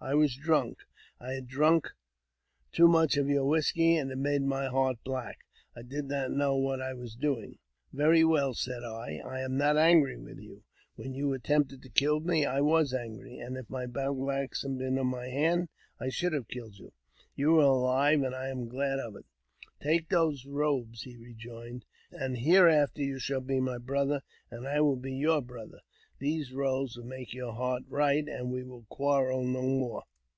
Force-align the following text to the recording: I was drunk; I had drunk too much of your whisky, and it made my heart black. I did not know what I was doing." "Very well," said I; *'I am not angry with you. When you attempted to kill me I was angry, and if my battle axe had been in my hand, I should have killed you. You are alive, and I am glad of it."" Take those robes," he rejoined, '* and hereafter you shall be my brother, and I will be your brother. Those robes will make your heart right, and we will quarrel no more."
I 0.00 0.14
was 0.14 0.36
drunk; 0.36 0.78
I 1.18 1.32
had 1.32 1.48
drunk 1.48 1.88
too 2.70 2.86
much 2.86 3.16
of 3.16 3.26
your 3.28 3.44
whisky, 3.46 3.96
and 3.96 4.12
it 4.12 4.16
made 4.16 4.42
my 4.44 4.68
heart 4.68 4.98
black. 5.04 5.38
I 5.74 5.82
did 5.82 6.04
not 6.04 6.30
know 6.30 6.56
what 6.56 6.80
I 6.80 6.94
was 6.94 7.16
doing." 7.16 7.58
"Very 7.92 8.22
well," 8.22 8.54
said 8.54 8.84
I; 8.84 9.18
*'I 9.26 9.40
am 9.40 9.56
not 9.58 9.76
angry 9.76 10.16
with 10.16 10.38
you. 10.38 10.62
When 10.94 11.14
you 11.14 11.32
attempted 11.32 11.82
to 11.82 11.88
kill 11.88 12.20
me 12.20 12.46
I 12.46 12.60
was 12.60 12.94
angry, 12.94 13.38
and 13.38 13.56
if 13.56 13.68
my 13.68 13.86
battle 13.86 14.30
axe 14.30 14.62
had 14.62 14.78
been 14.78 14.96
in 14.96 15.06
my 15.08 15.26
hand, 15.26 15.68
I 15.98 16.10
should 16.10 16.32
have 16.32 16.46
killed 16.46 16.76
you. 16.78 16.92
You 17.34 17.58
are 17.58 17.62
alive, 17.64 18.22
and 18.22 18.36
I 18.36 18.50
am 18.50 18.68
glad 18.68 19.00
of 19.00 19.16
it."" 19.16 19.26
Take 19.82 20.10
those 20.10 20.46
robes," 20.46 21.02
he 21.02 21.16
rejoined, 21.16 21.84
'* 22.02 22.10
and 22.12 22.38
hereafter 22.38 23.02
you 23.02 23.18
shall 23.18 23.40
be 23.40 23.58
my 23.58 23.78
brother, 23.78 24.22
and 24.48 24.64
I 24.68 24.80
will 24.80 24.96
be 24.96 25.12
your 25.14 25.42
brother. 25.42 25.80
Those 26.20 26.50
robes 26.50 26.96
will 26.96 27.04
make 27.04 27.32
your 27.32 27.52
heart 27.52 27.84
right, 27.86 28.26
and 28.26 28.50
we 28.50 28.64
will 28.64 28.84
quarrel 28.90 29.44
no 29.44 29.62
more." 29.62 30.02